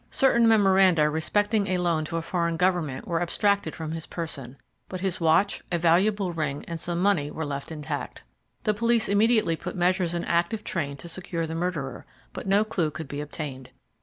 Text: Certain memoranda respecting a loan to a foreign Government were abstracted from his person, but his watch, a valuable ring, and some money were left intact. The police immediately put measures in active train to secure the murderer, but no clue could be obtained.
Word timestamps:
Certain 0.09 0.47
memoranda 0.47 1.07
respecting 1.11 1.67
a 1.67 1.77
loan 1.77 2.03
to 2.05 2.17
a 2.17 2.23
foreign 2.23 2.57
Government 2.57 3.07
were 3.07 3.21
abstracted 3.21 3.75
from 3.75 3.91
his 3.91 4.07
person, 4.07 4.57
but 4.89 5.01
his 5.01 5.21
watch, 5.21 5.61
a 5.71 5.77
valuable 5.77 6.33
ring, 6.33 6.65
and 6.67 6.79
some 6.79 6.99
money 6.99 7.29
were 7.29 7.45
left 7.45 7.71
intact. 7.71 8.23
The 8.63 8.73
police 8.73 9.07
immediately 9.07 9.55
put 9.55 9.75
measures 9.75 10.15
in 10.15 10.25
active 10.25 10.63
train 10.63 10.97
to 10.97 11.07
secure 11.07 11.45
the 11.45 11.53
murderer, 11.53 12.07
but 12.33 12.47
no 12.47 12.63
clue 12.63 12.89
could 12.89 13.07
be 13.07 13.21
obtained. 13.21 13.69